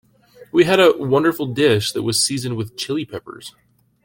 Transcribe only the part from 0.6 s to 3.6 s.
had a wonderful dish that was seasoned with Chili Peppers.